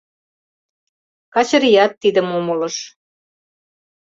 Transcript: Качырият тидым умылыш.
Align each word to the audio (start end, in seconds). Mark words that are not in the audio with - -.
Качырият 1.33 1.91
тидым 2.01 2.27
умылыш. 2.37 2.75